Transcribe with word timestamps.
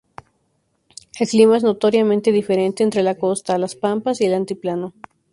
El 1.19 1.27
clima 1.27 1.57
es 1.57 1.61
notoriamente 1.63 2.31
diferente 2.31 2.81
entre 2.81 3.03
la 3.03 3.13
costa, 3.19 3.59
las 3.59 3.75
pampas 3.75 4.19
y 4.21 4.25
el 4.25 4.33
altiplano. 4.33 4.95